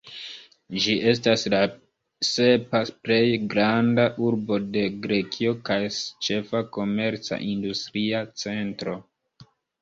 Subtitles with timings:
[0.83, 1.57] Ĝi estas la
[2.27, 3.19] sepa plej
[3.51, 5.79] granda urbo de Grekio kaj
[6.29, 8.99] ĉefa komerca-industria centro.